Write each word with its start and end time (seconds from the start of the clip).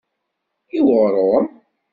I 0.77 0.79
uɣrum? 0.83 1.45